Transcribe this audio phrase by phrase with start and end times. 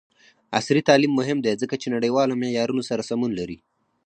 [0.57, 3.57] عصري تعلیم مهم دی ځکه چې نړیوالو معیارونو سره سمون لري.